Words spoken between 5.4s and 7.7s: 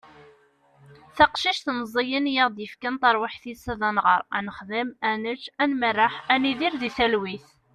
ad merreḥ, ad nidir di talwit